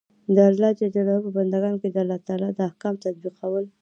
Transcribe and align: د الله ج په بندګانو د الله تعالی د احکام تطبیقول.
د 0.35 0.37
الله 0.49 0.71
ج 0.79 0.81
په 1.25 1.29
بندګانو 1.35 1.77
د 1.81 1.85
الله 2.03 2.17
تعالی 2.27 2.49
د 2.53 2.59
احکام 2.69 2.95
تطبیقول. 3.03 3.65